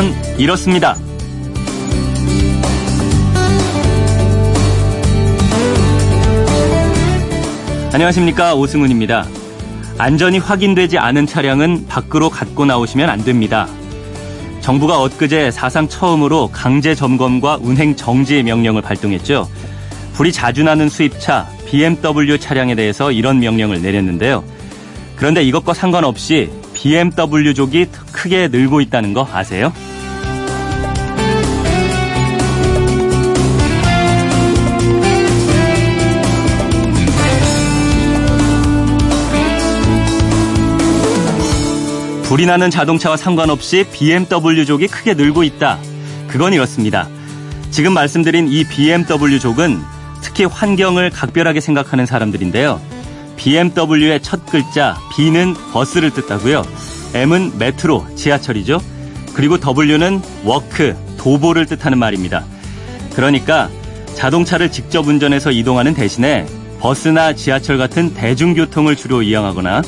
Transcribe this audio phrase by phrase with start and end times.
[0.00, 0.96] 그건 이렇습니다.
[7.92, 9.26] 안녕하십니까 오승훈입니다.
[9.98, 13.68] 안전이 확인되지 않은 차량은 밖으로 갖고 나오시면 안 됩니다.
[14.62, 19.46] 정부가 엊그제 사상 처음으로 강제 점검과 운행 정지 명령을 발동했죠.
[20.14, 24.44] 불이 자주 나는 수입차 BMW 차량에 대해서 이런 명령을 내렸는데요.
[25.16, 29.74] 그런데 이것과 상관없이 BMW족이 크게 늘고 있다는 거 아세요?
[42.30, 45.80] 불이 나는 자동차와 상관없이 BMW족이 크게 늘고 있다.
[46.28, 47.08] 그건 이렇습니다.
[47.72, 49.80] 지금 말씀드린 이 BMW족은
[50.20, 52.80] 특히 환경을 각별하게 생각하는 사람들인데요.
[53.34, 56.64] BMW의 첫 글자 B는 버스를 뜻하고요.
[57.14, 58.80] M은 metro, 지하철이죠.
[59.34, 62.44] 그리고 W는 walk, 도보를 뜻하는 말입니다.
[63.16, 63.68] 그러니까
[64.14, 66.46] 자동차를 직접 운전해서 이동하는 대신에
[66.78, 69.82] 버스나 지하철 같은 대중교통을 주로 이용하거나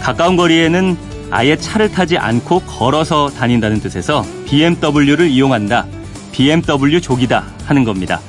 [0.00, 5.86] 가까운 거리에는 아예 차를 타지 않고 걸어서 다닌다는 뜻에서 BMW를 이용한다.
[6.32, 8.20] BMW 족이다 하는 겁니다.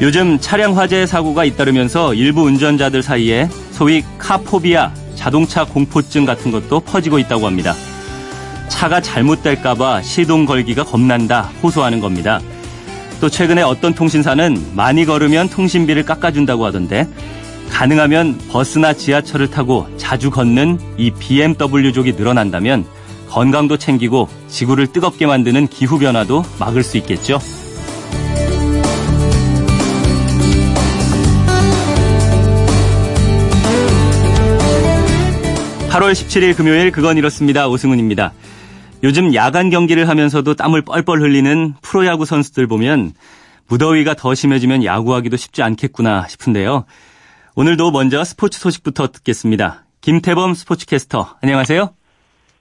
[0.00, 7.18] 요즘 차량 화재 사고가 잇따르면서 일부 운전자들 사이에 소위 카포비아, 자동차 공포증 같은 것도 퍼지고
[7.20, 7.74] 있다고 합니다.
[8.68, 12.40] 차가 잘못될까봐 시동 걸기가 겁난다 호소하는 겁니다.
[13.20, 17.08] 또 최근에 어떤 통신사는 많이 걸으면 통신비를 깎아준다고 하던데
[17.70, 22.84] 가능하면 버스나 지하철을 타고 자주 걷는 이 BMW족이 늘어난다면
[23.28, 27.40] 건강도 챙기고 지구를 뜨겁게 만드는 기후변화도 막을 수 있겠죠.
[35.94, 37.68] 8월 17일 금요일 그건 이렇습니다.
[37.68, 38.32] 오승훈입니다.
[39.04, 43.12] 요즘 야간 경기를 하면서도 땀을 뻘뻘 흘리는 프로야구 선수들 보면
[43.68, 46.84] 무더위가 더 심해지면 야구하기도 쉽지 않겠구나 싶은데요.
[47.56, 49.84] 오늘도 먼저 스포츠 소식부터 듣겠습니다.
[50.00, 51.88] 김태범 스포츠캐스터, 안녕하세요.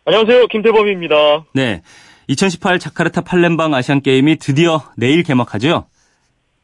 [0.06, 0.46] 안녕하세요.
[0.48, 1.46] 김태범입니다.
[1.56, 1.82] 네.
[2.28, 5.88] 2018 자카르타 팔렘방 아시안게임이 드디어 내일 개막하죠?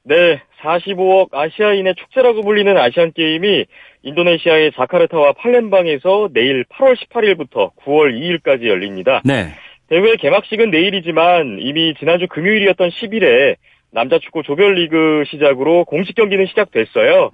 [0.03, 0.43] 네.
[0.61, 3.65] 45억 아시아인의 축제라고 불리는 아시안게임이
[4.03, 9.23] 인도네시아의 자카르타와 팔렘방에서 내일 8월 18일부터 9월 2일까지 열립니다.
[9.25, 9.55] 네.
[9.87, 13.55] 대회 개막식은 내일이지만 이미 지난주 금요일이었던 10일에
[13.91, 17.31] 남자 축구 조별리그 시작으로 공식 경기는 시작됐어요.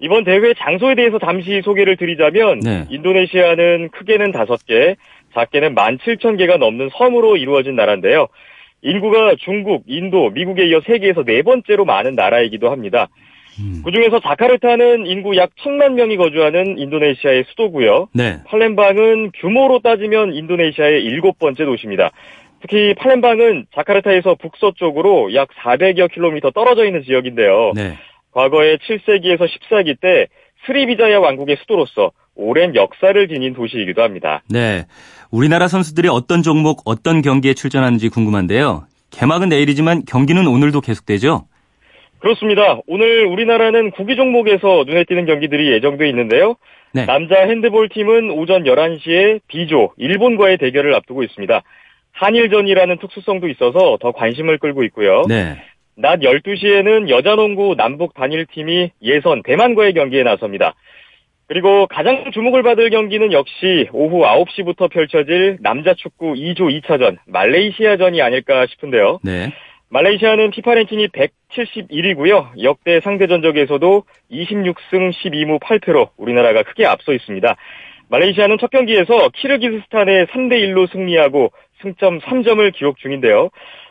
[0.00, 2.86] 이번 대회 장소에 대해서 잠시 소개를 드리자면 네.
[2.90, 4.96] 인도네시아는 크게는 5개,
[5.34, 8.26] 작게는 17,000개가 넘는 섬으로 이루어진 나라인데요.
[8.82, 13.08] 인구가 중국, 인도, 미국에 이어 세계에서 네 번째로 많은 나라이기도 합니다.
[13.60, 13.82] 음.
[13.84, 18.08] 그중에서 자카르타는 인구 약 1천만 명이 거주하는 인도네시아의 수도고요.
[18.14, 18.38] 네.
[18.46, 22.10] 팔렘방은 규모로 따지면 인도네시아의 일곱 번째 도시입니다.
[22.62, 27.72] 특히 팔렘방은 자카르타에서 북서쪽으로 약 400여 킬로미터 떨어져 있는 지역인데요.
[27.74, 27.96] 네.
[28.32, 30.26] 과거에 7세기에서 14기 때
[30.66, 34.42] 스리비자야 왕국의 수도로서 오랜 역사를 지닌 도시이기도 합니다.
[34.48, 34.86] 네.
[35.30, 38.84] 우리나라 선수들이 어떤 종목, 어떤 경기에 출전하는지 궁금한데요.
[39.10, 41.46] 개막은 내일이지만 경기는 오늘도 계속되죠?
[42.20, 42.78] 그렇습니다.
[42.86, 46.56] 오늘 우리나라는 구기 종목에서 눈에 띄는 경기들이 예정돼 있는데요.
[46.92, 47.06] 네.
[47.06, 51.62] 남자 핸드볼 팀은 오전 11시에 B조 일본과의 대결을 앞두고 있습니다.
[52.12, 55.22] 한일전이라는 특수성도 있어서 더 관심을 끌고 있고요.
[55.28, 55.56] 네.
[56.00, 60.74] 낮 12시에는 여자농구 남북 단일팀이 예선 대만과의 경기에 나섭니다.
[61.46, 68.66] 그리고 가장 주목을 받을 경기는 역시 오후 9시부터 펼쳐질 남자 축구 2조 2차전 말레이시아전이 아닐까
[68.66, 69.18] 싶은데요.
[69.24, 69.52] 네.
[69.90, 72.62] 말레이시아는 피파 랭킹이 171위고요.
[72.62, 77.56] 역대 상대 전적에서도 26승 12무 8패로 우리나라가 크게 앞서 있습니다.
[78.08, 81.52] 말레이시아는 첫 경기에서 키르기스스탄에 3대 1로 승리하고
[81.82, 83.50] 승점 3점을 기록 중인데요.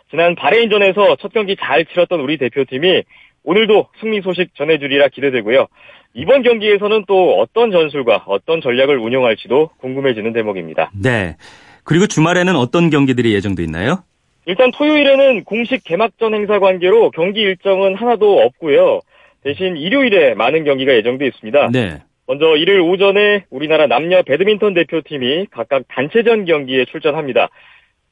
[0.09, 3.03] 지난 바레인전에서 첫 경기 잘 치렀던 우리 대표팀이
[3.44, 5.68] 오늘도 승리 소식 전해주리라 기대되고요.
[6.16, 10.92] 이번 경기에서는 또 어떤 전술과 어떤 전략을 운용할지도 궁금해지는 대목입니다.
[11.00, 11.38] 네.
[11.83, 14.04] 그리고 주말에는 어떤 경기들이 예정돼 있나요?
[14.45, 19.01] 일단 토요일에는 공식 개막전 행사 관계로 경기 일정은 하나도 없고요.
[19.44, 21.69] 대신 일요일에 많은 경기가 예정돼 있습니다.
[21.72, 22.01] 네.
[22.25, 27.50] 먼저 일요일 오전에 우리나라 남녀 배드민턴 대표팀이 각각 단체전 경기에 출전합니다.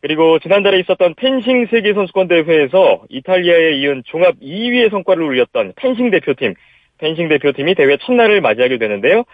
[0.07, 6.54] 그리고 지난달에 있었던 펜싱 세계 선수권 대회에서 이탈리아에 이은 종합 2위의 성과를 올렸던 펜싱 대표팀,
[6.98, 9.25] 펜싱 대표팀이 대회 첫날을 맞이하게 되는데요.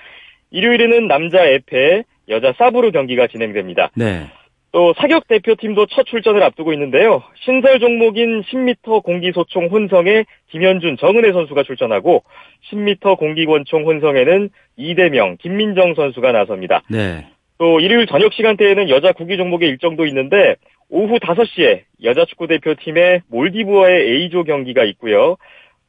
[0.50, 3.92] 일요일에는 남자 에페, 여자 사브로 경기가 진행됩니다.
[3.94, 4.32] 네.
[4.72, 7.22] 또 사격 대표팀도 첫 출전을 앞두고 있는데요.
[7.46, 12.24] 신설 종목인 10m 공기소총 혼성에 김현준, 정은혜 선수가 출전하고
[12.72, 16.82] 10m 공기권총 혼성에는 이대명, 김민정 선수가 나섭니다.
[16.90, 17.28] 네.
[17.58, 20.56] 또 일요일 저녁 시간대에는 여자 구기 종목의 일정도 있는데
[20.90, 25.38] 오후 5시에 여자 축구 대표팀의 몰디브와의 A조 경기가 있고요.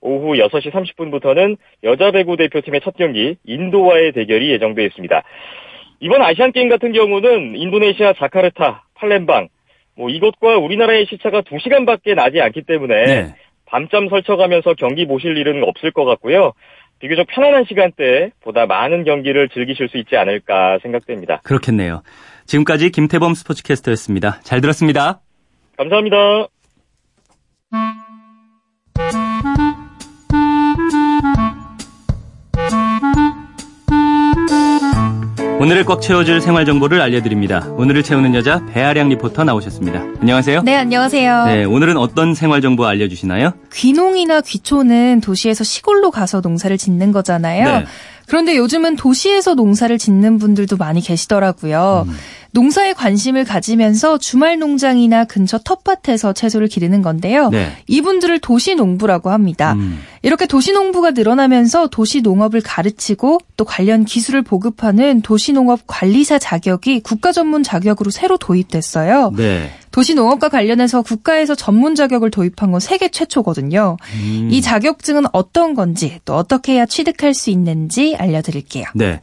[0.01, 5.23] 오후 6시 30분부터는 여자 배구 대표팀의 첫 경기 인도와의 대결이 예정되어 있습니다.
[6.01, 9.49] 이번 아시안 게임 같은 경우는 인도네시아 자카르타, 팔렘방
[9.97, 13.35] 뭐 이곳과 우리나라의 시차가 2시간밖에 나지 않기 때문에 네.
[13.67, 16.53] 밤잠 설쳐가면서 경기 보실 일은 없을 것 같고요.
[17.01, 21.41] 비교적 편안한 시간대에 보다 많은 경기를 즐기실 수 있지 않을까 생각됩니다.
[21.45, 22.03] 그렇겠네요.
[22.47, 24.41] 지금까지 김태범 스포츠캐스터였습니다.
[24.43, 25.21] 잘 들었습니다.
[25.77, 26.49] 감사합니다.
[35.61, 37.67] 오늘을 꽉 채워줄 생활 정보를 알려드립니다.
[37.77, 40.01] 오늘을 채우는 여자 배아량 리포터 나오셨습니다.
[40.21, 40.63] 안녕하세요.
[40.63, 41.45] 네, 안녕하세요.
[41.47, 43.53] 네, 오늘은 어떤 생활 정보 알려주시나요?
[43.73, 47.65] 귀농이나 귀촌은 도시에서 시골로 가서 농사를 짓는 거잖아요.
[47.79, 47.85] 네.
[48.27, 52.07] 그런데 요즘은 도시에서 농사를 짓는 분들도 많이 계시더라고요.
[52.09, 52.15] 음.
[52.55, 57.51] 농사에 관심을 가지면서 주말 농장이나 근처 텃밭에서 채소를 기르는 건데요.
[57.51, 57.73] 네.
[57.89, 59.73] 이분들을 도시 농부라고 합니다.
[59.73, 59.99] 음.
[60.23, 67.01] 이렇게 도시 농부가 늘어나면서 도시 농업을 가르치고 또 관련 기술을 보급하는 도시 농업 관리사 자격이
[67.01, 69.33] 국가 전문 자격으로 새로 도입됐어요.
[69.37, 69.73] 네.
[69.95, 73.97] 도시농업과 관련해서 국가에서 전문 자격을 도입한 건 세계 최초거든요.
[74.15, 74.49] 음.
[74.51, 78.87] 이 자격증은 어떤 건지 또 어떻게 해야 취득할 수 있는지 알려드릴게요.
[78.97, 79.21] 네.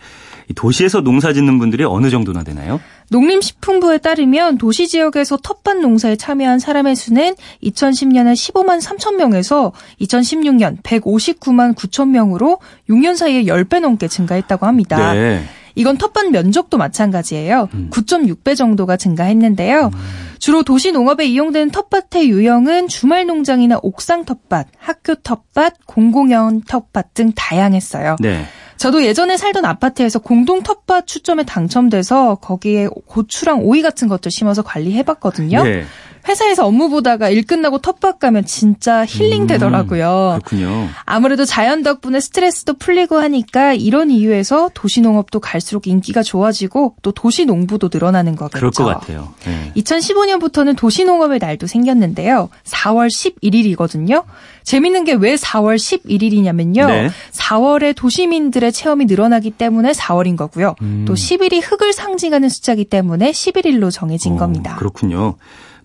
[0.56, 2.80] 도시에서 농사 짓는 분들이 어느 정도나 되나요?
[3.10, 11.76] 농림식품부에 따르면 도시 지역에서 텃밭 농사에 참여한 사람의 수는 2010년에 15만 3천 명에서 2016년 159만
[11.76, 12.60] 9천 명으로
[12.90, 15.14] 6년 사이에 10배 넘게 증가했다고 합니다.
[15.14, 15.44] 네.
[15.76, 17.70] 이건 텃밭 면적도 마찬가지예요.
[17.74, 17.90] 음.
[17.92, 19.92] 9.6배 정도가 증가했는데요.
[19.94, 20.00] 음.
[20.40, 27.32] 주로 도시 농업에 이용되는 텃밭의 유형은 주말 농장이나 옥상 텃밭, 학교 텃밭, 공공연 텃밭 등
[27.36, 28.16] 다양했어요.
[28.20, 28.46] 네.
[28.78, 35.64] 저도 예전에 살던 아파트에서 공동 텃밭 추첨에 당첨돼서 거기에 고추랑 오이 같은 것들 심어서 관리해봤거든요.
[35.64, 35.84] 네.
[36.28, 40.34] 회사에서 업무 보다가 일 끝나고 텃밭 가면 진짜 힐링 되더라고요.
[40.36, 40.90] 음, 그렇군요.
[41.06, 48.36] 아무래도 자연 덕분에 스트레스도 풀리고 하니까 이런 이유에서 도시농업도 갈수록 인기가 좋아지고 또 도시농부도 늘어나는
[48.36, 48.58] 거겠죠.
[48.58, 49.34] 그럴 것 같아요.
[49.46, 49.72] 네.
[49.78, 52.50] 2015년부터는 도시농업의 날도 생겼는데요.
[52.66, 54.24] 4월 11일이거든요.
[54.64, 56.88] 재밌는 게 왜 4월 11일이냐면요.
[56.88, 57.10] 네.
[57.32, 60.76] 4월에 도시민들의 체험이 늘어나기 때문에 4월인 거고요.
[60.82, 61.06] 음.
[61.08, 64.76] 또 10일이 흙을 상징하는 숫자이기 때문에 11일로 정해진 어, 겁니다.
[64.78, 65.36] 그렇군요.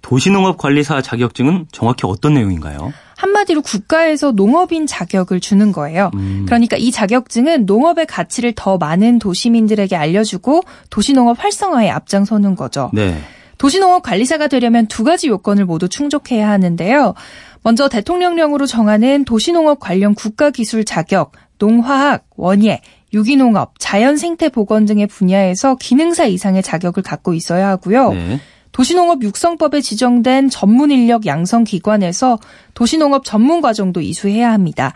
[0.07, 2.93] 도시농업관리사 자격증은 정확히 어떤 내용인가요?
[3.17, 6.13] 한마디로 국가에서 농업인 자격을 주는 거예요.
[6.15, 6.45] 음.
[6.47, 12.91] 그러니까 이 자격증은 농업의 가치를 더 많은 도시민들에게 알려주고 도시농업 활성화에 앞장서는 거죠.
[12.95, 13.19] 네.
[13.59, 17.15] 도시농업 관리사가 되려면 두 가지 요건을 모두 충족해야 하는데요.
[17.65, 22.81] 먼저 대통령령으로 정하는 도시농업 관련 국가기술 자격, 농화학, 원예,
[23.13, 28.13] 유기농업, 자연생태보건 등의 분야에서 기능사 이상의 자격을 갖고 있어야 하고요.
[28.13, 28.41] 네.
[28.77, 32.39] 도시농업 육성법에 지정된 전문 인력 양성 기관에서
[32.75, 34.93] 도시농업 전문 과정도 이수해야 합니다.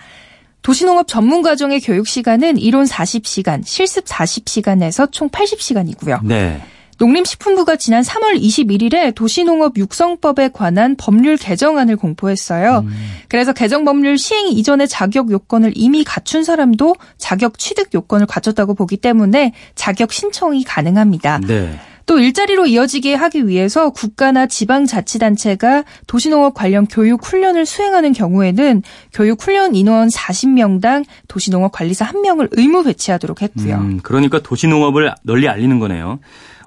[0.61, 6.27] 도시농업 전문 과정의 교육 시간은 이론 40시간, 실습 40시간에서 총 80시간이고요.
[6.27, 6.61] 네.
[6.99, 12.81] 농림식품부가 지난 3월 21일에 도시농업 육성법에 관한 법률 개정안을 공포했어요.
[12.81, 12.93] 음.
[13.29, 18.99] 그래서 개정 법률 시행 이전의 자격 요건을 이미 갖춘 사람도 자격 취득 요건을 갖췄다고 보기
[18.99, 21.41] 때문에 자격 신청이 가능합니다.
[21.47, 21.81] 네.
[22.11, 29.77] 또 일자리로 이어지게 하기 위해서 국가나 지방자치단체가 도시농업 관련 교육 훈련을 수행하는 경우에는 교육 훈련
[29.77, 33.77] 인원 40명당 도시농업 관리사 1명을 의무 배치하도록 했고요.
[33.77, 36.19] 음, 그러니까 도시농업을 널리 알리는 거네요.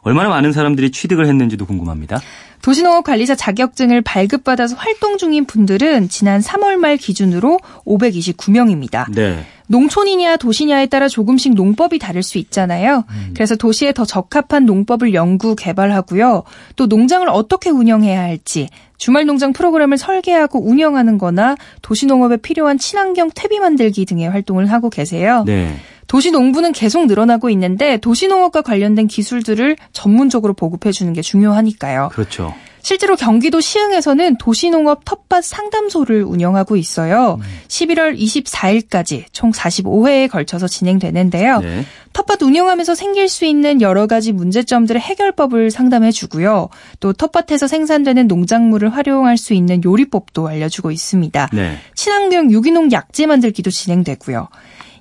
[0.03, 2.21] 얼마나 많은 사람들이 취득을 했는지도 궁금합니다.
[2.61, 9.11] 도시농업 관리사 자격증을 발급받아서 활동 중인 분들은 지난 3월 말 기준으로 529명입니다.
[9.13, 9.45] 네.
[9.73, 13.05] 농촌이냐 도시냐에 따라 조금씩 농법이 다를 수 있잖아요.
[13.09, 13.31] 음.
[13.33, 16.43] 그래서 도시에 더 적합한 농법을 연구 개발하고요.
[16.75, 23.31] 또 농장을 어떻게 운영해야 할지 주말 농장 프로그램을 설계하고 운영하는 거나 도시 농업에 필요한 친환경
[23.33, 25.43] 퇴비 만들기 등의 활동을 하고 계세요.
[25.47, 25.75] 네.
[26.05, 32.09] 도시 농부는 계속 늘어나고 있는데 도시 농업과 관련된 기술들을 전문적으로 보급해 주는 게 중요하니까요.
[32.11, 32.53] 그렇죠.
[32.83, 37.39] 실제로 경기도 시흥에서는 도시농업 텃밭 상담소를 운영하고 있어요.
[37.39, 37.45] 음.
[37.69, 41.59] 11월 24일까지 총 45회에 걸쳐서 진행되는데요.
[41.61, 41.85] 네.
[42.11, 46.67] 텃밭 운영하면서 생길 수 있는 여러 가지 문제점들의 해결법을 상담해 주고요.
[46.99, 51.49] 또 텃밭에서 생산되는 농작물을 활용할 수 있는 요리법도 알려주고 있습니다.
[51.53, 51.77] 네.
[51.95, 54.49] 친환경 유기농 약재 만들기도 진행되고요.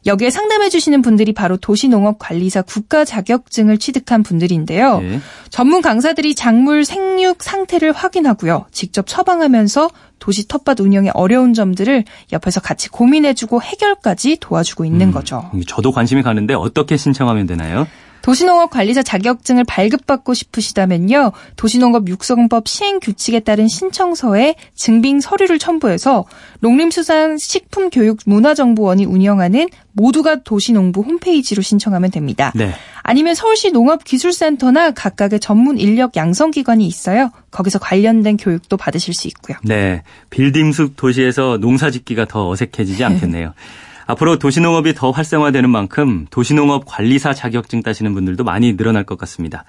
[0.07, 5.01] 여기에 상담해 주시는 분들이 바로 도시농업관리사 국가 자격증을 취득한 분들인데요.
[5.01, 5.21] 네.
[5.51, 8.67] 전문 강사들이 작물 생육 상태를 확인하고요.
[8.73, 15.51] 직접 처방하면서 도시 텃밭 운영의 어려운 점들을 옆에서 같이 고민해주고 해결까지 도와주고 있는 음, 거죠.
[15.67, 17.87] 저도 관심이 가는데 어떻게 신청하면 되나요?
[18.23, 21.33] 도시농업 관리사 자격증을 발급받고 싶으시다면요.
[21.57, 26.25] 도시농업 육성법 시행 규칙에 따른 신청서에 증빙 서류를 첨부해서
[26.61, 32.53] 농림수산 식품교육문화정보원이 운영하는 모두가 도시농부 홈페이지로 신청하면 됩니다.
[32.55, 32.73] 네.
[33.03, 37.31] 아니면 서울시 농업기술센터나 각각의 전문 인력 양성기관이 있어요.
[37.51, 39.57] 거기서 관련된 교육도 받으실 수 있고요.
[39.65, 40.03] 네.
[40.31, 43.53] 빌딩숲 도시에서 농사 짓기가 더 어색해지지 않겠네요.
[44.13, 49.65] 앞으로 도시농업이 더 활성화되는 만큼 도시농업 관리사 자격증 따시는 분들도 많이 늘어날 것 같습니다.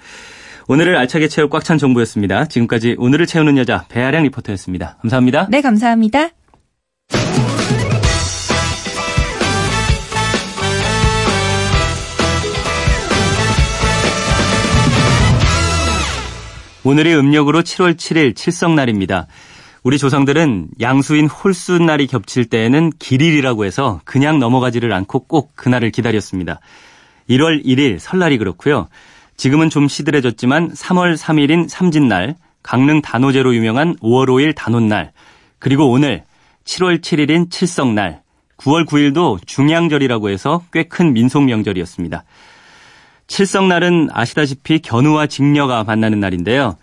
[0.68, 2.46] 오늘을 알차게 채울 꽉 찬 정보였습니다.
[2.46, 4.98] 지금까지 오늘을 채우는 여자 배아량 리포터였습니다.
[5.02, 5.48] 감사합니다.
[5.50, 6.30] 네, 감사합니다.
[16.86, 19.28] 오늘이 음력으로 7월 7일 칠성날입니다.
[19.84, 26.62] 우리 조상들은 양수인 홀수날이 겹칠 때에는 길일이라고 해서 그냥 넘어가지를 않고 꼭 그날을 기다렸습니다.
[27.30, 28.88] 1월 1일 설날이 그렇고요.
[29.36, 35.12] 지금은 좀 시들해졌지만 3월 3일인 삼진날, 강릉 단오제로 유명한 5월 5일 단오날,
[35.60, 36.24] 그리고 오늘
[36.64, 38.22] 7월 7일인 칠성날,
[38.58, 42.24] 9월 9일도 중양절이라고 해서 꽤 큰 민속 명절이었습니다.
[43.28, 46.78] 칠성날은 아시다시피 견우와 직녀가 만나는 날인데요.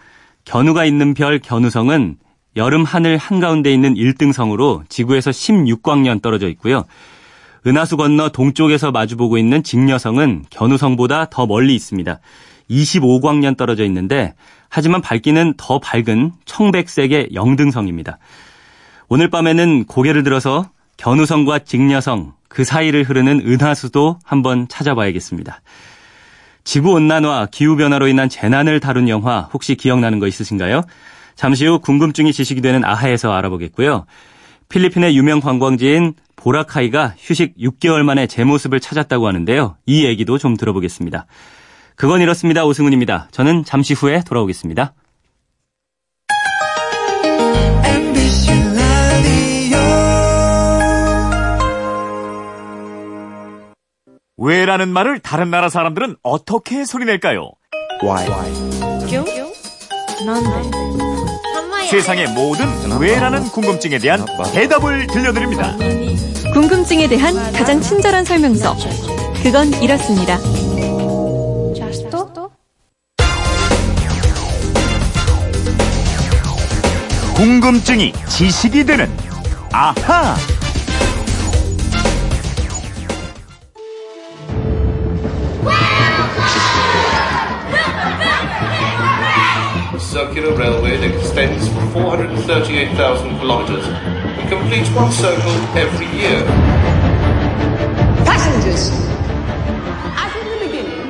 [0.45, 2.16] 견우가 있는 별 견우성은
[2.57, 6.85] 여름 하늘 한가운데 있는 1등성으로 지구에서 16광년 떨어져 있고요.
[7.66, 12.19] 은하수 건너 동쪽에서 마주보고 있는 직녀성은 견우성보다 더 멀리 있습니다.
[12.71, 14.35] 25광년 떨어져 있는데
[14.69, 18.19] 하지만 밝기는 더 밝은 청백색의 영등성입니다.
[19.09, 25.61] 오늘 밤에는 고개를 들어서 견우성과 직녀성 그 사이를 흐르는 은하수도 한번 찾아봐야겠습니다.
[26.62, 30.83] 지구 온난화, 기후 변화로 인한 재난을 다룬 영화 혹시 기억나는 거 있으신가요?
[31.40, 34.04] 잠시 후 궁금증이 지식이 되는 아하에서 알아보겠고요.
[34.68, 39.78] 필리핀의 유명 관광지인 보라카이가 휴식 6개월 만에 제 모습을 찾았다고 하는데요.
[39.87, 41.25] 이 얘기도 좀 들어보겠습니다.
[41.97, 42.66] 그건 이렇습니다.
[42.66, 43.28] 오승훈입니다.
[43.30, 44.92] 저는 잠시 후에 돌아오겠습니다.
[54.37, 57.50] 왜라는 말을 다른 나라 사람들은 어떻게 소리낼까요?
[58.02, 58.28] Why?
[61.90, 62.68] 세상의 모든
[63.00, 65.76] 왜라는 궁금증에 대한 대답을 들려드립니다.
[66.52, 68.76] 궁금증에 대한 가장 친절한 설명서.
[69.42, 70.38] 그건 이렇습니다.
[77.35, 79.11] 궁금증이 지식이 되는
[79.73, 80.37] 아하.
[90.11, 96.45] Circular railway that extends for 438,000 kilometers and completes one circle every year.
[98.25, 98.90] Passengers.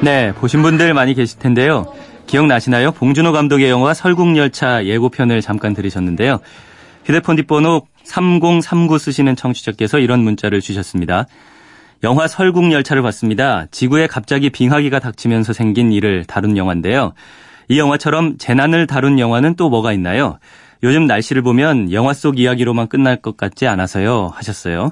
[0.02, 1.86] 네, 보신 분들 많이 계실 텐데요.
[2.26, 2.92] 기억나시나요?
[2.92, 6.40] 봉준호 감독의 영화 설국열차 예고편을 잠깐 들으셨는데요.
[7.06, 11.26] 휴대폰 뒷번호 3039 쓰시는 청취자께서 이런 문자를 주셨습니다.
[12.02, 13.66] 영화 설국열차를 봤습니다.
[13.70, 17.14] 지구에 갑자기 빙하기가 닥치면서 생긴 일을 다룬 영화인데요.
[17.70, 20.40] 이 영화처럼 재난을 다룬 영화는 또 뭐가 있나요?
[20.82, 24.90] 요즘 날씨를 보면 영화 속 이야기로만 끝날 것 같지 않아서요 하셨어요.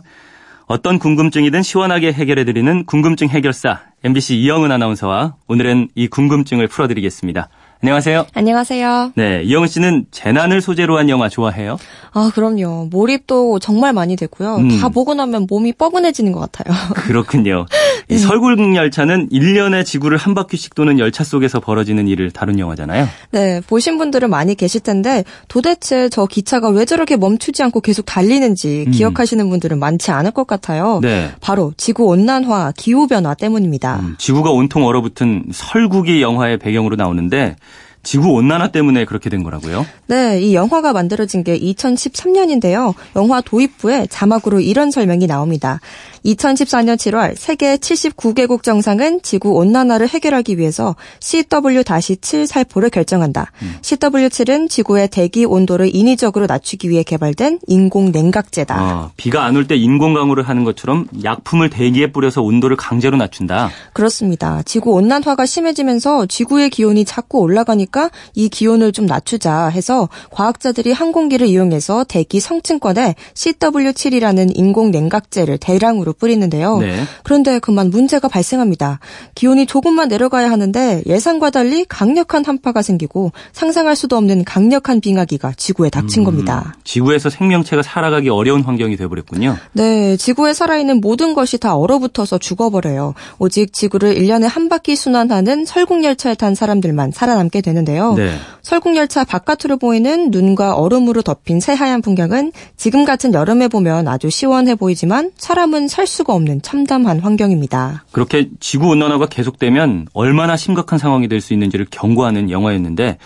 [0.67, 7.49] 어떤 궁금증이든 시원하게 해결해드리는 궁금증 해결사 MBC 이영은 아나운서와 오늘은 이 궁금증을 풀어드리겠습니다.
[7.81, 8.27] 안녕하세요.
[8.35, 9.13] 안녕하세요.
[9.17, 11.79] 네, 이영은 씨는 재난을 소재로 한 영화 좋아해요?
[12.13, 12.89] 아, 그럼요.
[12.91, 14.57] 몰입도 정말 많이 됐고요.
[14.57, 14.79] 음.
[14.81, 16.77] 다 보고 나면 몸이 뻐근해지는 것 같아요.
[16.95, 17.67] 그렇군요.
[18.11, 18.19] 이 네.
[18.19, 23.07] 설국열 열차는 1년에 지구를 한 바퀴씩 도는 열차 속에서 벌어지는 일을 다룬 영화잖아요.
[23.33, 28.85] 네, 보신 분들은 많이 계실 텐데 도대체 저 기차가 왜 저렇게 멈추지 않고 계속 달리는지
[28.87, 28.91] 음.
[28.93, 31.01] 기억하시는 분들은 많지 않을 것 같아요.
[31.03, 31.31] 네.
[31.41, 34.01] 바로 지구 온난화, 기후 변화 때문입니다.
[34.01, 37.57] 음, 지구가 온통 얼어붙은 설국이 영화의 배경으로 나오는데
[38.03, 39.85] 지구 온난화 때문에 그렇게 된 거라고요?
[40.07, 42.95] 네, 이 영화가 만들어진 게 2013년인데요.
[43.17, 45.81] 영화 도입부에 자막으로 이런 설명이 나옵니다.
[46.25, 53.51] 2014년 7월 세계 79개국 정상은 지구 온난화를 해결하기 위해서 CW-7 살포를 결정한다.
[53.63, 53.77] 음.
[53.83, 58.75] CW7은 지구의 대기 온도를 인위적으로 낮추기 위해 개발된 인공 냉각제다.
[58.79, 63.71] 아, 비가 안 올 때 인공 강우를 하는 것처럼 약품을 대기에 뿌려서 온도를 강제로 낮춘다.
[63.93, 64.63] 그렇습니다.
[64.65, 72.05] 지구 온난화가 심해지면서 지구의 기온이 자꾸 올라가니까 이 기온을 좀 낮추자 해서 과학자들이 항공기를 이용해서
[72.05, 76.79] 대기 성층권에 CW7이라는 인공 냉각제를 대량으로 지구로 뿌리는데요.
[76.79, 77.05] 네.
[77.23, 78.99] 그런데 그만 문제가 발생합니다.
[79.35, 85.91] 기온이 조금만 내려가야 하는데 예상과 달리 강력한 한파가 생기고 상상할 수도 없는 강력한 빙하기가 지구에
[85.91, 86.75] 닥친 음, 겁니다.
[86.85, 89.57] 지구에서 생명체가 살아가기 어려운 환경이 되어버렸군요.
[89.73, 93.15] 네, 지구에 살아있는 모든 것이 다 얼어붙어서 죽어버려요.
[93.39, 98.15] 오직 지구를 1년에 한 바퀴 순환하는 설국열차에 탄 사람들만 살아남게 되는데요.
[98.15, 98.35] 네.
[98.63, 105.33] 설국열차 바깥으로 보이는 눈과 얼음으로 덮인 새하얀 풍경은 지금 같은 여름에 보면 아주 시원해 보이지만
[105.37, 108.05] 사람은 살 수가 없는 참담한 환경입니다.
[108.13, 113.19] 그렇게 지구 온난화가 계속되면 얼마나 심각한 상황이 될 수 있는지를 경고하는 영화였는데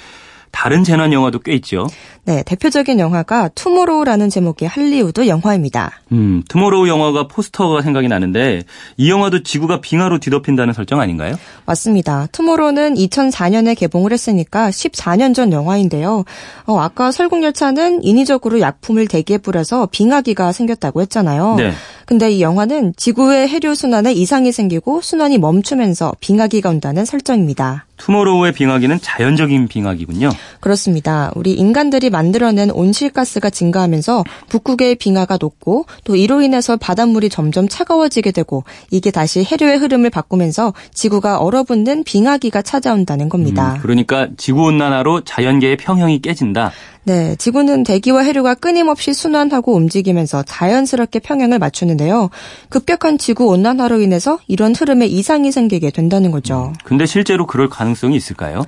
[0.53, 1.89] 다른 재난 영화도 꽤 있죠.
[2.25, 5.91] 네, 대표적인 영화가 투모로우라는 제목의 할리우드 영화입니다.
[6.13, 8.63] 음, 투모로우 영화가 포스터가 생각이 나는데
[8.97, 11.35] 이 영화도 지구가 빙하로 뒤덮인다는 설정 아닌가요?
[11.67, 12.29] 맞습니다.
[12.31, 16.25] 투모로우는 2004년에 개봉을 했으니까 14년 전 영화인데요.
[16.67, 21.57] 어, 아까 설국열차는 인위적으로 약품을 대기에 뿌려서 빙하기가 생겼다고 했잖아요.
[21.57, 21.73] 네.
[22.07, 27.87] 근데 이 영화는 지구의 해류 순환에 이상이 생기고 순환이 멈추면서 빙하기가 온다는 설정입니다.
[28.03, 30.31] 투모로우의 빙하기는 자연적인 빙하기군요.
[30.59, 31.31] 그렇습니다.
[31.37, 38.65] 우리 인간들이 만들어낸 온실가스가 증가하면서 북극의 빙하가 녹고 또 이로 인해서 바닷물이 점점 차가워지게 되고
[38.91, 43.75] 이게 다시 해류의 흐름을 바꾸면서 지구가 얼어붙는 빙하기가 찾아온다는 겁니다.
[43.75, 46.73] 음, 그러니까 지구 온난화로 자연계의 평형이 깨진다.
[47.05, 52.31] 네, 지구는 대기와 해류가 끊임없이 순환하고 움직이면서 자연스럽게 평형을 맞추는데요.
[52.69, 56.73] 급격한 지구 온난화로 인해서 이런 흐름에 이상이 생기게 된다는 거죠.
[56.85, 58.63] 근데 실제로 그럴 가능성이 있을까요?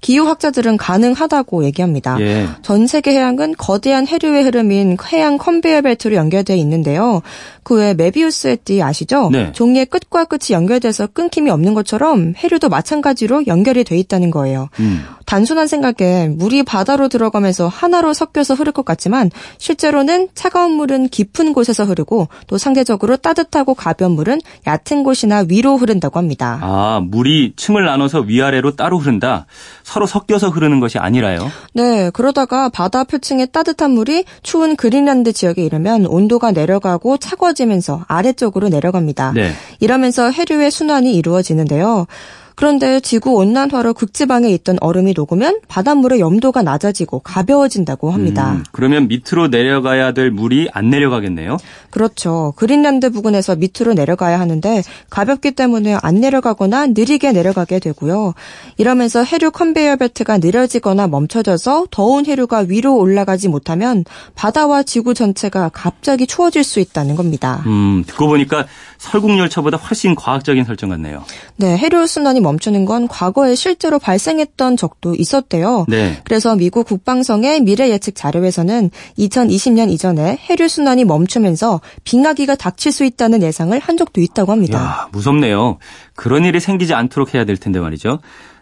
[0.00, 2.20] 기후학자들은 가능하다고 얘기합니다.
[2.20, 2.46] 예.
[2.60, 7.22] 전 세계 해양은 거대한 해류의 흐름인 해양 컨베이어 벨트로 연결되어 있는데요.
[7.62, 9.30] 그 외 메비우스의 띠 아시죠?
[9.32, 9.50] 네.
[9.52, 14.68] 종이의 끝과 끝이 연결돼서 끊김이 없는 것처럼 해류도 마찬가지로 연결이 돼 있다는 거예요.
[14.78, 15.04] 음.
[15.26, 21.84] 단순한 생각에 물이 바다로 들어가면서 하나로 섞여서 흐를 것 같지만 실제로는 차가운 물은 깊은 곳에서
[21.84, 26.58] 흐르고 또 상대적으로 따뜻하고 가벼운 물은 얕은 곳이나 위로 흐른다고 합니다.
[26.62, 29.46] 아, 물이 층을 나눠서 위아래로 따로 흐른다.
[29.82, 31.50] 서로 섞여서 흐르는 것이 아니라요?
[31.72, 39.32] 네, 그러다가 바다 표층의 따뜻한 물이 추운 그린란드 지역에 이르면 온도가 내려가고 차가워지면서 아래쪽으로 내려갑니다.
[39.32, 39.52] 네.
[39.80, 42.06] 이러면서 해류의 순환이 이루어지는데요.
[42.54, 48.52] 그런데 지구 온난화로 극지방에 있던 얼음이 녹으면 바닷물의 염도가 낮아지고 가벼워진다고 합니다.
[48.52, 51.56] 음, 그러면 밑으로 내려가야 될 물이 안 내려가겠네요?
[51.90, 52.52] 그렇죠.
[52.56, 58.34] 그린란드 부근에서 밑으로 내려가야 하는데 가볍기 때문에 안 내려가거나 느리게 내려가게 되고요.
[58.76, 66.26] 이러면서 해류 컨베이어 벨트가 느려지거나 멈춰져서 더운 해류가 위로 올라가지 못하면 바다와 지구 전체가 갑자기
[66.26, 67.62] 추워질 수 있다는 겁니다.
[67.66, 68.66] 음, 듣고 보니까
[69.04, 71.24] 설국열차보다 훨씬 과학적인 설정 같네요.
[71.56, 75.86] 네, 해류 순환이 멈추는 건 과거에 실제로 발생했던 적도 있었대요.
[75.88, 76.20] 네.
[76.24, 83.42] 그래서 미국 국방성의 미래 예측 자료에서는 2020년 이전에 해류 순환이 멈추면서 빙하기가 닥칠 수 있다는
[83.42, 84.78] 예상을 한 적도 있다고 합니다.
[84.78, 85.78] 야, 무섭네요.
[86.14, 88.20] 그런 일이 생기지 않도록 해야 될 텐데 말이죠.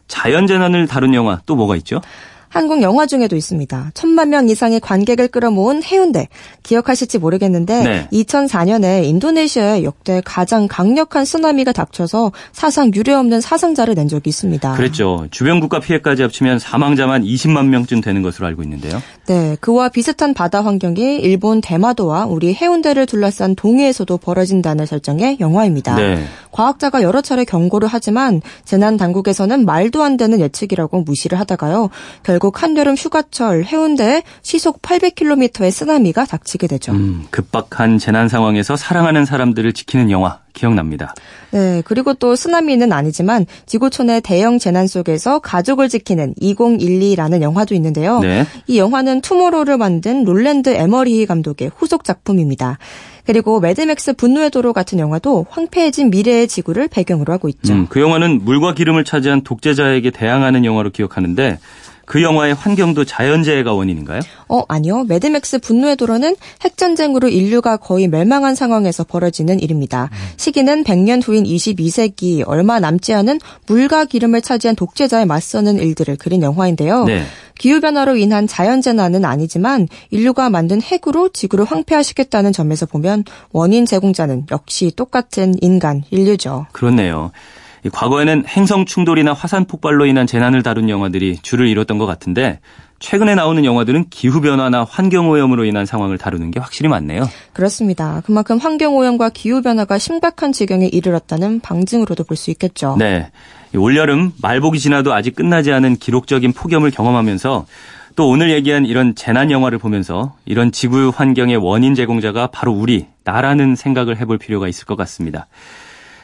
[0.08, 2.00] 자연 재난을 다룬 영화 또 뭐가 있죠?
[2.52, 3.92] 한국 영화 중에도 있습니다.
[3.94, 6.28] 천만 명 이상의 관객을 끌어모은 해운대.
[6.62, 8.08] 기억하실지 모르겠는데 네.
[8.12, 14.74] 2004년에 인도네시아에 역대 가장 강력한 쓰나미가 닥쳐서 사상 유례없는 사상자를 낸 적이 있습니다.
[14.74, 15.26] 그랬죠.
[15.30, 19.02] 주변 국가 피해까지 합치면 사망자만 20만 명쯤 되는 것으로 알고 있는데요.
[19.26, 25.96] 네, 그와 비슷한 바다 환경이 일본 대마도와 우리 해운대를 둘러싼 동해에서도 벌어진다는 설정의 영화입니다.
[25.96, 26.22] 네.
[26.52, 31.90] 과학자가 여러 차례 경고를 하지만 재난 당국에서는 말도 안 되는 예측이라고 무시를 하다가요.
[32.22, 36.92] 결국 한여름 휴가철 해운대에 시속 800km의 쓰나미가 닥치게 되죠.
[36.92, 41.14] 음, 급박한 재난 상황에서 사랑하는 사람들을 지키는 영화 기억납니다.
[41.50, 48.20] 네, 그리고 또 쓰나미는 아니지만 지구촌의 대형 재난 속에서 가족을 지키는 2012라는 영화도 있는데요.
[48.20, 48.46] 네.
[48.66, 52.78] 이 영화는 투모로우를 만든 롤랜드 에머리히 감독의 후속 작품입니다.
[53.24, 57.72] 그리고 매드맥스 분노의 도로 같은 영화도 황폐해진 미래의 지구를 배경으로 하고 있죠.
[57.72, 61.58] 음, 그 영화는 물과 기름을 차지한 독재자에게 대항하는 영화로 기억하는데
[62.04, 64.20] 그 영화의 환경도 자연재해가 원인인가요?
[64.48, 65.04] 어, 아니요.
[65.04, 70.10] 매드맥스 분노의 도로는 핵전쟁으로 인류가 거의 멸망한 상황에서 벌어지는 일입니다.
[70.12, 70.16] 음.
[70.36, 77.04] 시기는 100년 후인 22세기 얼마 남지 않은 물과 기름을 차지한 독재자에 맞서는 일들을 그린 영화인데요.
[77.04, 77.24] 네.
[77.58, 85.54] 기후변화로 인한 자연재난은 아니지만 인류가 만든 핵으로 지구를 황폐화시켰다는 점에서 보면 원인 제공자는 역시 똑같은
[85.60, 86.66] 인간, 인류죠.
[86.72, 87.30] 그렇네요.
[87.90, 92.60] 과거에는 행성 충돌이나 화산 폭발로 인한 재난을 다룬 영화들이 줄을 이뤘던 것 같은데
[93.00, 97.28] 최근에 나오는 영화들은 기후변화나 환경오염으로 인한 상황을 다루는 게 확실히 많네요.
[97.52, 98.22] 그렇습니다.
[98.24, 102.96] 그만큼 환경오염과 기후변화가 심각한 지경에 이르렀다는 방증으로도 볼 수 있겠죠.
[102.98, 103.30] 네.
[103.74, 107.66] 올여름 말복이 지나도 아직 끝나지 않은 기록적인 폭염을 경험하면서
[108.14, 113.74] 또 오늘 얘기한 이런 재난 영화를 보면서 이런 지구 환경의 원인 제공자가 바로 우리, 나라는
[113.74, 115.46] 생각을 해볼 필요가 있을 것 같습니다.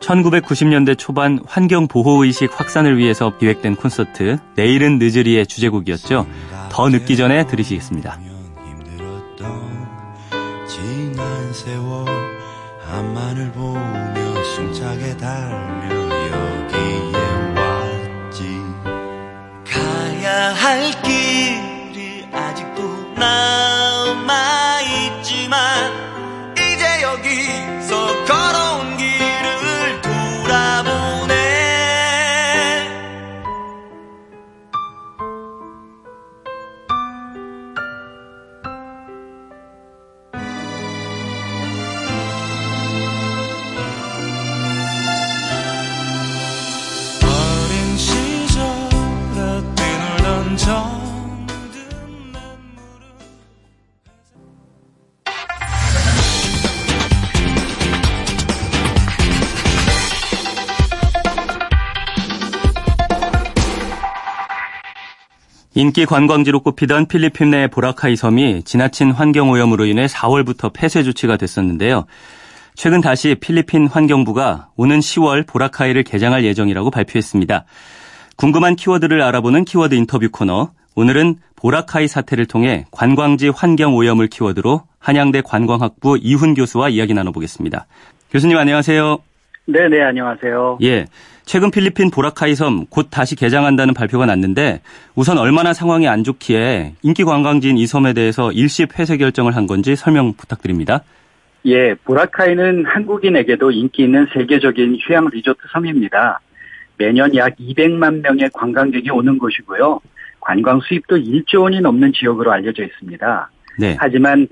[0.00, 6.26] 1990년대 초반 환경 보호 의식 확산을 위해서 기획된 콘서트 내일은 늦으리의 주제곡이었죠.
[6.70, 8.18] 더 늦기 전에 들으시겠습니다.
[10.66, 12.06] 지난 세월
[12.86, 15.94] 한만을 보며 숨차게 달며
[16.30, 17.18] 여기에
[17.56, 18.60] 왔지
[19.70, 23.69] 가야 할 길이 아직도 남
[65.90, 72.04] 인기 관광지로 꼽히던 필리핀 내 보라카이 섬이 지나친 환경오염으로 인해 4월부터 폐쇄 조치가 됐었는데요.
[72.76, 77.64] 최근 다시 필리핀 환경부가 오는 10월 보라카이를 개장할 예정이라고 발표했습니다.
[78.36, 80.70] 궁금한 키워드를 알아보는 키워드 인터뷰 코너.
[80.94, 87.86] 오늘은 보라카이 사태를 통해 관광지 환경 오염을 키워드로 한양대 관광학부 이훈 교수와 이야기 나눠보겠습니다.
[88.30, 89.18] 교수님 안녕하세요.
[89.66, 90.78] 네, 네, 안녕하세요.
[90.82, 91.06] 예.
[91.50, 94.82] 최근 필리핀 보라카이 섬 곧 다시 개장한다는 발표가 났는데
[95.16, 99.96] 우선 얼마나 상황이 안 좋기에 인기 관광지인 이 섬에 대해서 일시 폐쇄 결정을 한 건지
[99.96, 101.02] 설명 부탁드립니다.
[101.66, 106.38] 예, 보라카이는 한국인에게도 인기 있는 세계적인 휴양 리조트 섬입니다.
[106.98, 109.98] 매년 약 200만 명의 관광객이 오는 곳이고요.
[110.38, 113.50] 관광 수입도 1조 원이 넘는 지역으로 알려져 있습니다.
[113.76, 113.96] 네.
[113.98, 114.46] 하지만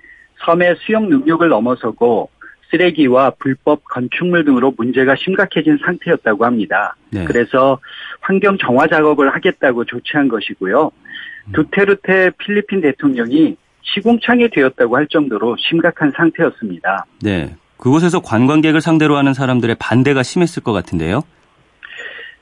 [0.44, 2.28] 섬의 수용 능력을 넘어서고
[2.70, 6.94] 쓰레기와 불법 건축물 등으로 문제가 심각해진 상태였다고 합니다.
[7.10, 7.24] 네.
[7.24, 7.78] 그래서
[8.20, 10.90] 환경 정화 작업을 하겠다고 조치한 것이고요.
[11.46, 11.52] 음.
[11.52, 17.06] 두테르테 필리핀 대통령이 시궁창이 되었다고 할 정도로 심각한 상태였습니다.
[17.22, 17.54] 네.
[17.78, 21.22] 그곳에서 관광객을 상대로 하는 사람들의 반대가 심했을 것 같은데요.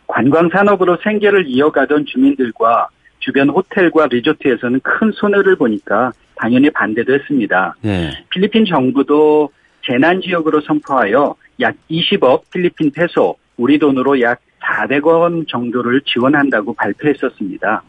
[0.07, 7.75] 관광 산업으로 생계를 이어가던 주민들과 주변 호텔과 리조트에서는 큰 손해를 보니까 당연히 반대도 했습니다.
[7.83, 8.13] 네.
[8.31, 9.51] 필리핀 정부도
[9.87, 17.83] 재난 지역으로 선포하여 약 20억 필리핀 페소, 우리 돈으로 약 400원 정도를 지원한다고 발표했었습니다.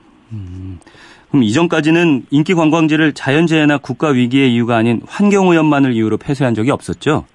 [1.29, 7.25] 그럼 이전까지는 인기 관광지를 자연재해나 국가 위기의 이유가 아닌 환경 오염만을 이유로 폐쇄한 적이 없었죠?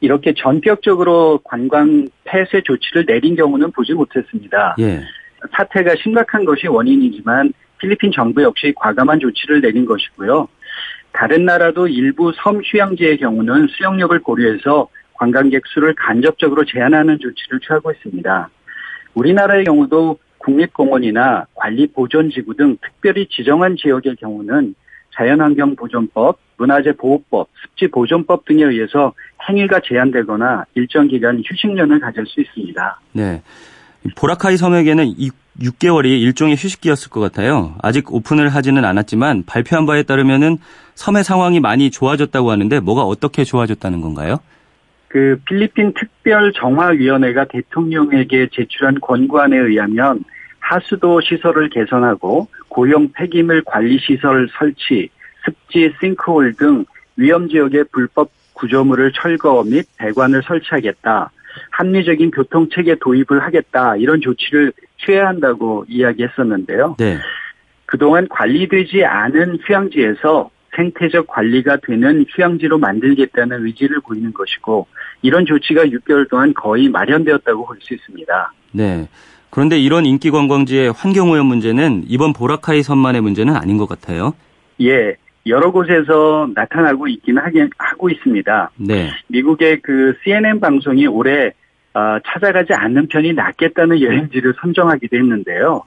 [0.00, 4.76] 이렇게 전격적으로 관광 폐쇄 조치를 내린 경우는 보지 못했습니다.
[4.78, 5.02] 예.
[5.56, 10.48] 사태가 심각한 것이 원인이지만 필리핀 정부 역시 과감한 조치를 내린 것이고요.
[11.12, 18.48] 다른 나라도 일부 섬 휴양지의 경우는 수영력을 고려해서 관광객 수를 간접적으로 제한하는 조치를 취하고 있습니다.
[19.14, 24.74] 우리나라의 경우도 국립공원이나 관리 보존 지구 등 특별히 지정한 지역의 경우는
[25.14, 29.12] 자연환경보존법, 문화재보호법, 습지보존법 등에 의해서
[29.48, 33.00] 행위가 제한되거나 일정 기간 휴식년을 가질 수 있습니다.
[33.12, 33.42] 네.
[34.16, 35.30] 보라카이 섬에게는 이
[35.60, 37.74] 6개월이 일종의 휴식기였을 것 같아요.
[37.82, 40.58] 아직 오픈을 하지는 않았지만 발표한 바에 따르면은
[40.94, 44.38] 섬의 상황이 많이 좋아졌다고 하는데 뭐가 어떻게 좋아졌다는 건가요?
[45.08, 50.22] 그 필리핀 특별 정화위원회가 대통령에게 제출한 권고안에 의하면
[50.60, 55.08] 하수도 시설을 개선하고 고용 폐기물 관리 시설 설치,
[55.44, 56.84] 습지 싱크홀 등
[57.16, 61.30] 위험 지역의 불법 구조물을 철거 및 배관을 설치하겠다.
[61.70, 63.96] 합리적인 교통 체계 도입을 하겠다.
[63.96, 64.72] 이런 조치를
[65.04, 66.96] 취해야 한다고 이야기했었는데요.
[66.98, 67.18] 네.
[67.86, 74.86] 그동안 관리되지 않은 휴양지에서 생태적 관리가 되는 휴양지로 만들겠다는 의지를 보이는 것이고
[75.22, 78.52] 이런 조치가 6개월 동안 거의 마련되었다고 볼 수 있습니다.
[78.72, 79.08] 네.
[79.50, 84.34] 그런데 이런 인기 관광지의 환경오염 문제는 이번 보라카이 섬만의 문제는 아닌 것 같아요.
[84.82, 85.16] 예,
[85.48, 88.70] 여러 곳에서 나타나고 있긴 하긴 하고 있습니다.
[88.76, 89.10] 네.
[89.28, 91.52] 미국의 그 CNN 방송이 올해
[91.94, 95.82] 어, 찾아가지 않는 편이 낫겠다는 여행지를 선정하기도 했는데요.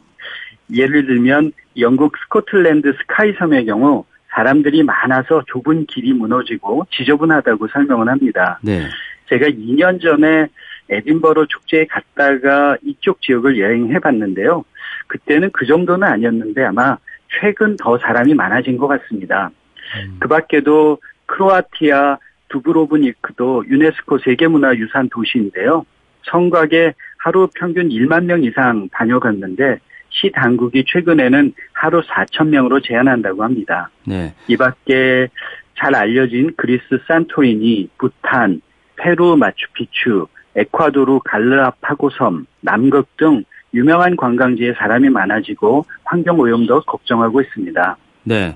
[0.73, 8.59] 예를 들면 영국 스코틀랜드 스카이 섬의 경우 사람들이 많아서 좁은 길이 무너지고 지저분하다고 설명을 합니다.
[8.63, 8.87] 네.
[9.29, 10.47] 제가 2년 전에
[10.89, 14.63] 에딘버러 축제에 갔다가 이쪽 지역을 여행해 봤는데요.
[15.07, 16.97] 그때는 그 정도는 아니었는데 아마
[17.39, 19.51] 최근 더 사람이 많아진 것 같습니다.
[19.97, 20.17] 음.
[20.19, 22.17] 그 밖에도 크로아티아
[22.49, 25.85] 두브로브니크도 유네스코 세계문화유산 도시인데요.
[26.23, 33.89] 성곽에 하루 평균 1만 명 이상 다녀갔는데 시 당국이 최근에는 하루 4천 명으로 제한한다고 합니다.
[34.05, 34.33] 네.
[34.47, 35.29] 이 밖에
[35.77, 38.61] 잘 알려진 그리스 산토리니, 부탄,
[38.97, 47.97] 페루 마추픽추, 에콰도르 갈라파고섬, 남극 등 유명한 관광지에 사람이 많아지고 환경 오염도 걱정하고 있습니다.
[48.23, 48.55] 네.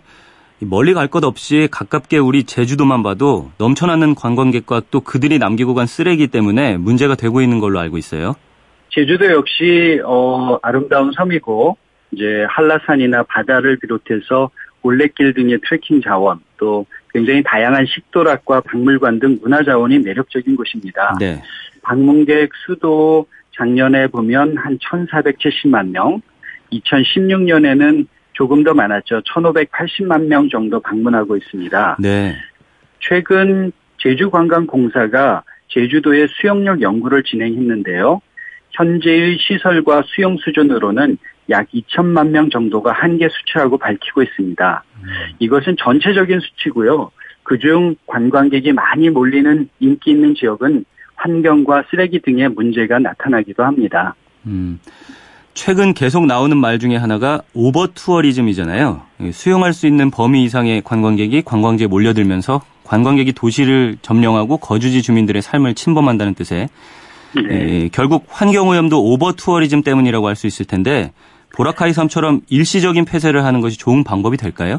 [0.61, 6.27] 멀리 갈 것 없이 가깝게 우리 제주도만 봐도 넘쳐나는 관광객과 또 그들이 남기고 간 쓰레기
[6.27, 8.35] 때문에 문제가 되고 있는 걸로 알고 있어요.
[8.89, 11.77] 제주도 역시 어, 아름다운 섬이고
[12.11, 14.49] 이제 한라산이나 바다를 비롯해서
[14.81, 21.15] 올레길 등의 트레킹 자원 또 굉장히 다양한 식도락과 박물관 등 문화 자원이 매력적인 곳입니다.
[21.19, 21.41] 네.
[21.81, 26.21] 방문객 수도 작년에 보면 한 1,470만 명,
[26.71, 29.21] 2016년에는 조금 더 많았죠.
[29.21, 31.97] 1,580만 명 정도 방문하고 있습니다.
[31.99, 32.35] 네.
[32.99, 38.21] 최근 제주관광공사가 제주도의 수용력 연구를 진행했는데요.
[38.71, 41.17] 현재의 시설과 수용 수준으로는
[41.49, 44.83] 약 2천만 명 정도가 한계 수치라고 밝히고 있습니다.
[44.97, 45.09] 음.
[45.39, 47.11] 이것은 전체적인 수치고요.
[47.43, 50.83] 그중 관광객이 많이 몰리는 인기 있는 지역은
[51.15, 54.15] 환경과 쓰레기 등의 문제가 나타나기도 합니다.
[54.45, 54.79] 음.
[55.53, 59.01] 최근 계속 나오는 말 중에 하나가 overtourism이잖아요.
[59.31, 66.33] 수용할 수 있는 범위 이상의 관광객이 관광지에 몰려들면서 관광객이 도시를 점령하고 거주지 주민들의 삶을 침범한다는
[66.35, 66.67] 뜻의
[67.35, 67.41] 네.
[67.49, 71.13] 에, 결국 환경 오염도 오버 투어리즘 때문이라고 할 수 있을 텐데
[71.53, 74.77] 보라카이 섬처럼 일시적인 폐쇄를 하는 것이 좋은 방법이 될까요?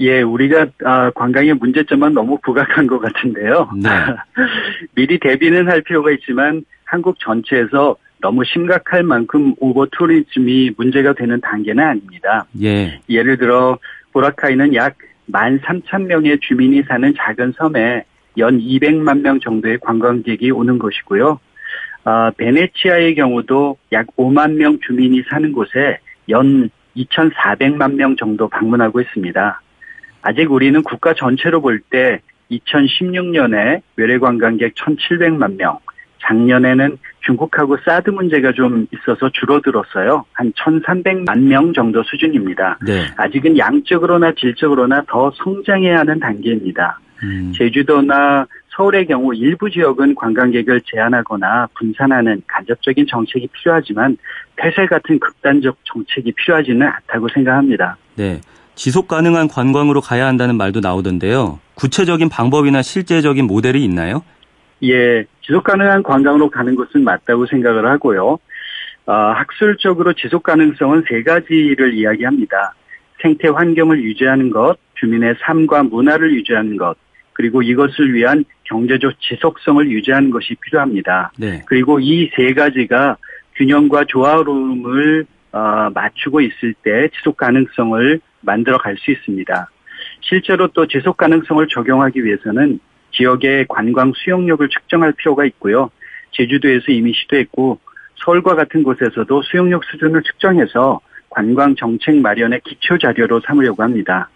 [0.00, 3.70] 예, 우리가 아, 관광의 문제점만 너무 부각한 것 같은데요.
[3.76, 3.88] 네.
[4.94, 12.46] 미리 대비는 할 필요가 있지만 한국 전체에서 너무 심각할 만큼 overtourism이 문제가 되는 단계는 아닙니다.
[12.62, 13.00] 예.
[13.08, 13.78] 예를 들어
[14.12, 14.96] 보라카이는 약
[15.30, 18.04] 13,000명의 주민이 사는 작은 섬에
[18.38, 21.40] 연 200만 명 정도의 관광객이 오는 것이고요.
[22.04, 29.60] 어, 베네치아의 경우도 약 5만 명 주민이 사는 곳에 연 2,400만 명 정도 방문하고 있습니다.
[30.22, 35.78] 아직 우리는 국가 전체로 볼 때 2016년에 외래 관광객 1,700만 명,
[36.20, 40.24] 작년에는 중국하고 사드 문제가 좀 있어서 줄어들었어요.
[40.32, 42.78] 한 1,300만 명 정도 수준입니다.
[42.86, 43.06] 네.
[43.16, 47.00] 아직은 양적으로나 질적으로나 더 성장해야 하는 단계입니다.
[47.24, 47.52] 음.
[47.56, 54.16] 제주도나 서울의 경우 일부 지역은 관광객을 제한하거나 분산하는 간접적인 정책이 필요하지만
[54.56, 57.96] 폐쇄 같은 극단적 정책이 필요하지는 않다고 생각합니다.
[58.16, 58.40] 네.
[58.74, 61.60] 지속 가능한 관광으로 가야 한다는 말도 나오던데요.
[61.74, 64.22] 구체적인 방법이나 실제적인 모델이 있나요?
[64.82, 68.38] 예, 지속 가능한 관광으로 가는 것은 맞다고 생각을 하고요.
[69.06, 72.74] 어, 학술적으로 지속 가능성은 세 가지를 이야기합니다.
[73.20, 76.96] 생태 환경을 유지하는 것, 주민의 삶과 문화를 유지하는 것,
[77.32, 81.32] 그리고 이것을 위한 경제적 지속성을 유지하는 것이 필요합니다.
[81.36, 81.62] 네.
[81.66, 83.16] 그리고 이 세 가지가
[83.56, 89.68] 균형과 조화로움을 어, 맞추고 있을 때 지속 가능성을 만들어 갈 수 있습니다.
[90.20, 92.80] 실제로 또 지속 가능성을 적용하기 위해서는
[93.12, 95.90] 지역의 관광 수용력을 측정할 필요가 있고요.
[96.32, 97.78] 제주도에서 이미 시도했고
[98.16, 104.28] 서울과 같은 곳에서도 수용력 수준을 측정해서 관광 정책 마련의 기초 자료로 삼으려고 합니다.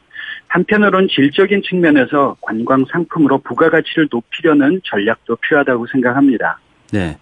[0.48, 6.58] 한편으론 질적인 측면에서 관광 상품으로 부가가치를 높이려는 전략도 필요하다고 생각합니다.
[6.92, 7.16] 네.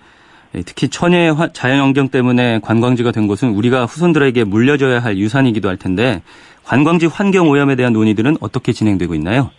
[0.63, 6.23] 특히 천혜의 자연환경 때문에 관광지가 된 곳은 우리가 후손들에게 물려줘야 할 유산이기도 할 텐데
[6.65, 9.51] 관광지 환경 오염에 대한 논의들은 어떻게 진행되고 있나요?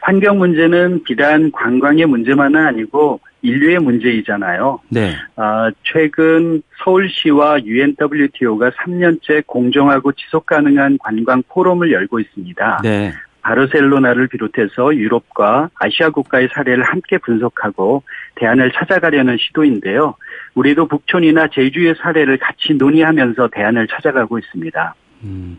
[0.00, 4.80] 환경 문제는 비단 관광의 문제만은 아니고 인류의 문제이잖아요.
[4.88, 5.14] 네.
[5.36, 12.80] 아, 최근 서울시와 UNWTO가 3년째 공정하고 지속 가능한 관광 포럼을 열고 있습니다.
[12.82, 13.12] 네.
[13.42, 18.02] 바르셀로나를 비롯해서 유럽과 아시아 국가의 사례를 함께 분석하고
[18.36, 20.14] 대안을 찾아가려는 시도인데요.
[20.54, 24.94] 우리도 북촌이나 제주의 사례를 같이 논의하면서 대안을 찾아가고 있습니다.
[25.24, 25.58] 음.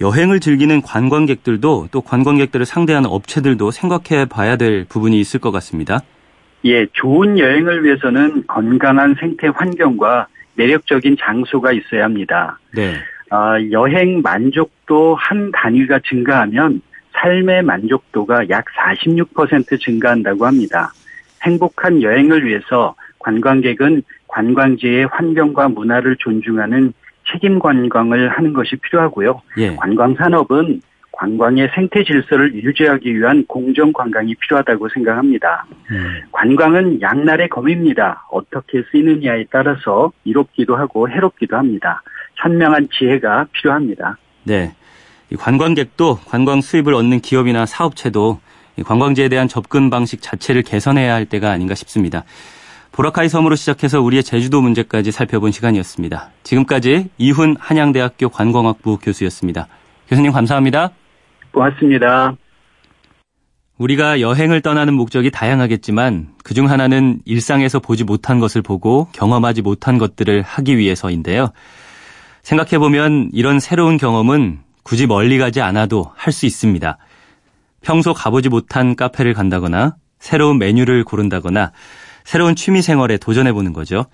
[0.00, 6.00] 여행을 즐기는 관광객들도 또 관광객들을 상대하는 업체들도 생각해 봐야 될 부분이 있을 것 같습니다.
[6.64, 12.58] 예, 좋은 여행을 위해서는 건강한 생태 환경과 매력적인 장소가 있어야 합니다.
[12.74, 12.94] 네.
[13.30, 16.80] 어, 여행 만족도 한 단위가 증가하면
[17.20, 20.92] 삶의 만족도가 약 46% 증가한다고 합니다.
[21.42, 26.92] 행복한 여행을 위해서 관광객은 관광지의 환경과 문화를 존중하는
[27.30, 29.42] 책임 관광을 하는 것이 필요하고요.
[29.58, 29.76] 예.
[29.76, 30.80] 관광 산업은
[31.12, 35.66] 관광의 생태 질서를 유지하기 위한 공정 관광이 필요하다고 생각합니다.
[35.90, 36.20] 음.
[36.30, 38.24] 관광은 양날의 검입니다.
[38.30, 42.02] 어떻게 쓰이느냐에 따라서 이롭기도 하고 해롭기도 합니다.
[42.36, 44.16] 현명한 지혜가 필요합니다.
[44.44, 44.72] 네.
[45.36, 48.40] 관광객도 관광 수입을 얻는 기업이나 사업체도
[48.84, 52.24] 관광지에 대한 접근 방식 자체를 개선해야 할 때가 아닌가 싶습니다.
[52.92, 56.30] 보라카이 섬으로 시작해서 우리의 제주도 문제까지 살펴본 시간이었습니다.
[56.42, 59.68] 지금까지 이훈 한양대학교 관광학부 교수였습니다.
[60.08, 60.90] 교수님 감사합니다.
[61.52, 62.34] 고맙습니다.
[63.78, 70.42] 우리가 여행을 떠나는 목적이 다양하겠지만 그중 하나는 일상에서 보지 못한 것을 보고 경험하지 못한 것들을
[70.42, 71.52] 하기 위해서인데요.
[72.42, 76.98] 생각해보면 이런 새로운 경험은 굳이 멀리 가지 않아도 할 수 있습니다.
[77.80, 81.72] 평소 가보지 못한 카페를 간다거나 새로운 메뉴를 고른다거나
[82.24, 84.06] 새로운 취미 생활에 도전해 보는 거죠.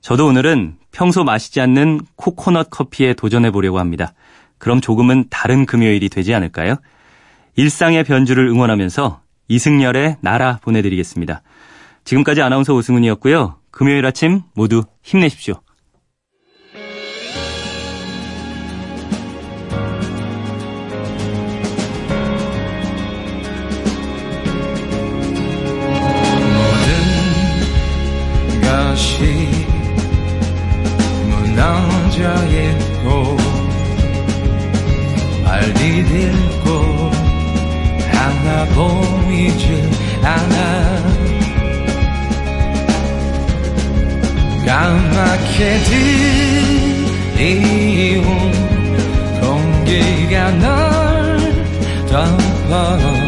[0.00, 4.12] 저도 오늘은 평소 마시지 않는 코코넛 커피에 도전해 보려고 합니다.
[4.58, 6.76] 그럼 조금은 다른 금요일이 되지 않을까요?
[7.56, 11.42] 일상의 변주를 응원하면서 이승열의 나라 보내드리겠습니다.
[12.04, 13.56] 지금까지 아나운서 오승훈이었고요.
[13.70, 15.54] 금요일 아침 모두 힘내십시오.
[32.16, 33.36] 젖어 있고
[35.44, 36.68] 발 디딜고
[38.10, 39.90] 하나 보이지
[40.22, 40.56] 않아.
[44.64, 45.78] 까맣게
[47.36, 48.24] 들이온
[49.40, 51.38] 공기가 널
[52.08, 53.25] 덮어